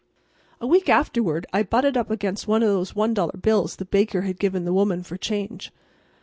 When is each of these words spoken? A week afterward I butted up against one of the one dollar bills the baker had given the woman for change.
A 0.59 0.65
week 0.65 0.89
afterward 0.89 1.45
I 1.53 1.61
butted 1.61 1.95
up 1.95 2.09
against 2.09 2.47
one 2.47 2.63
of 2.63 2.87
the 2.87 2.93
one 2.95 3.13
dollar 3.13 3.37
bills 3.39 3.75
the 3.75 3.85
baker 3.85 4.21
had 4.21 4.39
given 4.39 4.65
the 4.65 4.73
woman 4.73 5.03
for 5.03 5.15
change. 5.15 5.71